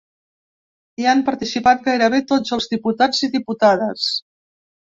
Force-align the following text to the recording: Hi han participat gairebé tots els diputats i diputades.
Hi 1.01 1.05
han 1.11 1.21
participat 1.27 1.85
gairebé 1.89 2.23
tots 2.33 2.57
els 2.59 2.71
diputats 2.73 3.23
i 3.29 3.33
diputades. 3.39 4.11